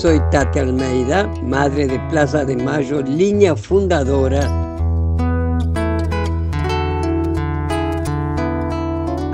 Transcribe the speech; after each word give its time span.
Soy 0.00 0.18
Tati 0.30 0.58
Almeida, 0.58 1.30
madre 1.44 1.86
de 1.86 2.00
Plaza 2.08 2.46
de 2.46 2.56
Mayo, 2.56 3.02
línea 3.02 3.54
fundadora. 3.54 4.40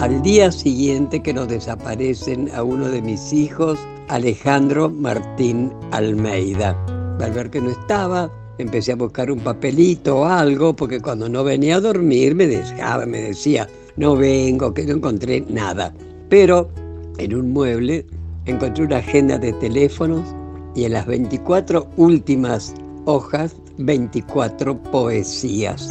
Al 0.00 0.20
día 0.22 0.50
siguiente 0.50 1.22
que 1.22 1.32
nos 1.32 1.46
desaparecen 1.46 2.50
a 2.52 2.64
uno 2.64 2.88
de 2.88 3.00
mis 3.00 3.32
hijos, 3.32 3.78
Alejandro 4.08 4.90
Martín 4.90 5.72
Almeida. 5.92 6.76
Al 7.20 7.30
ver 7.30 7.48
que 7.48 7.60
no 7.60 7.70
estaba, 7.70 8.28
empecé 8.58 8.90
a 8.90 8.96
buscar 8.96 9.30
un 9.30 9.38
papelito 9.38 10.16
o 10.16 10.24
algo, 10.24 10.74
porque 10.74 11.00
cuando 11.00 11.28
no 11.28 11.44
venía 11.44 11.76
a 11.76 11.80
dormir 11.80 12.34
me 12.34 12.48
dejaba, 12.48 13.06
me 13.06 13.20
decía, 13.20 13.68
no 13.96 14.16
vengo, 14.16 14.74
que 14.74 14.84
no 14.84 14.94
encontré 14.94 15.44
nada. 15.48 15.94
Pero 16.28 16.70
en 17.18 17.36
un 17.36 17.52
mueble 17.52 18.04
encontré 18.46 18.84
una 18.84 18.96
agenda 18.96 19.38
de 19.38 19.52
teléfonos 19.52 20.34
y 20.76 20.84
en 20.84 20.92
las 20.92 21.06
24 21.06 21.88
últimas 21.96 22.74
hojas 23.06 23.56
24 23.78 24.80
poesías. 24.82 25.88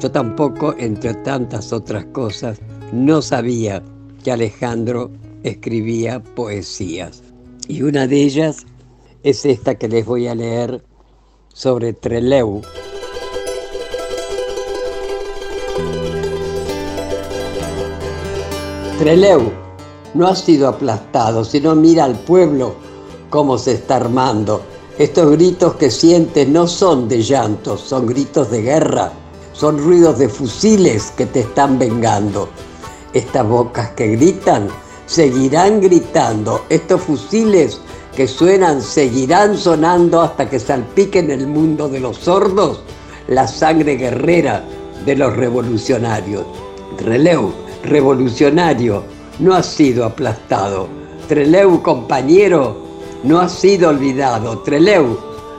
Yo 0.00 0.10
tampoco, 0.10 0.74
entre 0.78 1.14
tantas 1.14 1.72
otras 1.72 2.04
cosas, 2.06 2.60
no 2.92 3.20
sabía 3.20 3.82
que 4.24 4.32
Alejandro 4.32 5.10
escribía 5.42 6.22
poesías. 6.22 7.22
Y 7.68 7.82
una 7.82 8.06
de 8.06 8.22
ellas 8.22 8.64
es 9.22 9.44
esta 9.44 9.74
que 9.74 9.88
les 9.88 10.06
voy 10.06 10.28
a 10.28 10.34
leer 10.34 10.82
sobre 11.52 11.92
Treleu. 11.92 12.62
Treleu 18.98 19.52
no 20.14 20.28
ha 20.28 20.36
sido 20.36 20.68
aplastado, 20.68 21.44
sino 21.44 21.74
mira 21.74 22.04
al 22.04 22.18
pueblo 22.18 22.89
cómo 23.30 23.56
se 23.56 23.72
está 23.72 23.96
armando. 23.96 24.62
Estos 24.98 25.30
gritos 25.30 25.76
que 25.76 25.90
sientes 25.90 26.46
no 26.46 26.66
son 26.66 27.08
de 27.08 27.22
llantos, 27.22 27.80
son 27.80 28.06
gritos 28.06 28.50
de 28.50 28.60
guerra, 28.60 29.12
son 29.52 29.78
ruidos 29.78 30.18
de 30.18 30.28
fusiles 30.28 31.12
que 31.16 31.24
te 31.26 31.40
están 31.40 31.78
vengando. 31.78 32.50
Estas 33.14 33.48
bocas 33.48 33.90
que 33.90 34.08
gritan 34.08 34.68
seguirán 35.06 35.80
gritando, 35.80 36.66
estos 36.68 37.00
fusiles 37.00 37.80
que 38.14 38.28
suenan 38.28 38.82
seguirán 38.82 39.56
sonando 39.56 40.20
hasta 40.20 40.50
que 40.50 40.58
salpiquen 40.58 41.30
el 41.30 41.46
mundo 41.46 41.88
de 41.88 42.00
los 42.00 42.18
sordos 42.18 42.82
la 43.30 43.46
sangre 43.46 43.94
guerrera 43.96 44.64
de 45.04 45.14
los 45.14 45.36
revolucionarios. 45.36 46.44
Releu, 46.98 47.52
revolucionario, 47.84 49.04
no 49.38 49.54
ha 49.54 49.62
sido 49.62 50.04
aplastado. 50.04 50.88
Treleu, 51.28 51.80
compañero, 51.80 52.89
no 53.22 53.40
ha 53.40 53.48
sido 53.48 53.90
olvidado. 53.90 54.60
Treleu, 54.60 55.18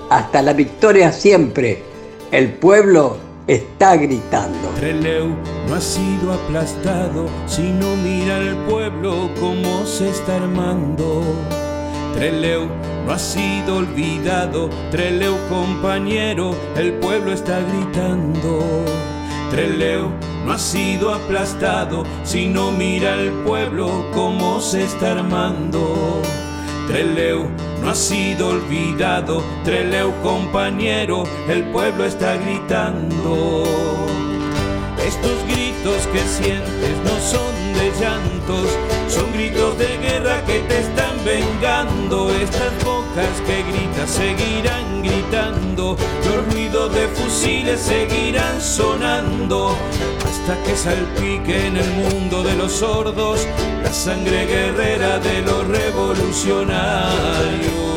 hasta 0.10 0.42
la 0.42 0.54
victoria 0.54 1.12
siempre. 1.12 1.84
El 2.32 2.54
pueblo 2.54 3.18
está 3.48 3.96
gritando. 3.96 4.70
Treleu 4.76 5.36
no 5.68 5.76
ha 5.76 5.82
sido 5.82 6.34
aplastado, 6.34 7.28
sino 7.46 7.96
mira 7.98 8.38
el 8.38 8.56
pueblo 8.70 9.30
cómo 9.40 9.86
se 9.86 10.10
está 10.10 10.38
armando. 10.38 11.22
Treleu 12.14 12.68
no 13.06 13.14
ha 13.14 13.20
sido 13.20 13.78
olvidado, 13.78 14.70
Treleu 14.92 15.36
compañero, 15.50 16.56
el 16.76 16.94
pueblo 16.94 17.34
está 17.34 17.60
gritando. 17.62 18.60
Treleu 19.50 20.10
no 20.46 20.54
ha 20.54 20.60
sido 20.60 21.14
aplastado, 21.14 22.04
sino 22.24 22.72
mira 22.72 23.16
el 23.16 23.32
pueblo 23.44 24.06
cómo 24.14 24.62
se 24.62 24.84
está 24.84 25.12
armando. 25.12 26.22
Treleu 26.92 27.50
no 27.82 27.90
ha 27.90 27.96
sido 27.96 28.50
olvidado, 28.50 29.42
Treleu 29.64 30.12
compañero, 30.22 31.24
el 31.48 31.64
pueblo 31.72 32.04
está 32.04 32.36
gritando. 32.36 33.64
Estos 35.02 35.42
gritos 35.48 36.06
que 36.12 36.20
sientes 36.20 36.98
no 37.06 37.18
son 37.22 37.74
de 37.76 37.94
llantos, 37.98 38.78
son 39.08 39.32
gritos 39.32 39.78
de 39.78 39.98
guerra 40.00 40.44
que 40.46 40.60
te 40.68 40.80
están 40.82 41.16
vengando. 41.24 42.30
Estas 42.30 42.74
bocas 42.84 43.40
que 43.48 43.64
gritas 43.72 44.10
seguirán 44.10 45.02
gritando, 45.02 45.96
los 46.26 46.54
ruidos 46.54 46.94
de 46.94 47.08
fusiles 47.08 47.80
seguirán 47.80 48.60
sonando, 48.60 49.78
hasta 50.42 50.58
que 50.64 50.76
salpique 50.76 51.68
en 51.68 51.78
el 51.78 51.88
mundo 51.92 52.42
de 52.42 52.56
los 52.56 52.72
sordos 52.72 53.48
la 53.84 53.94
sangre 53.94 54.48
guerrera 54.48 55.20
de 55.20 55.44
los 55.44 55.68
revolucionarios. 55.68 57.91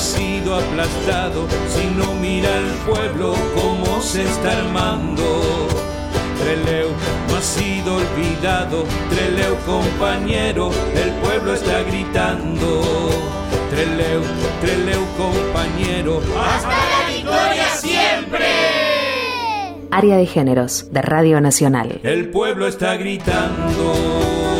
Sido 0.00 0.56
aplastado, 0.56 1.46
sino 1.68 2.14
mira 2.14 2.48
el 2.56 2.70
pueblo 2.90 3.34
cómo 3.54 4.00
se 4.00 4.22
está 4.22 4.58
armando. 4.58 5.68
Treleu 6.40 6.88
no 7.28 7.36
ha 7.36 7.42
sido 7.42 7.96
olvidado, 7.96 8.84
Treleu 9.10 9.56
compañero, 9.66 10.70
el 10.94 11.10
pueblo 11.22 11.52
está 11.52 11.82
gritando. 11.82 12.82
Treleu, 13.70 14.22
Treleu 14.62 15.04
compañero, 15.18 16.22
hasta 16.44 16.68
la 16.68 17.14
victoria 17.14 17.68
siempre. 17.76 18.46
Área 19.90 20.16
de 20.16 20.26
Géneros 20.26 20.86
de 20.90 21.02
Radio 21.02 21.40
Nacional. 21.40 22.00
El 22.02 22.30
pueblo 22.30 22.66
está 22.66 22.96
gritando. 22.96 24.59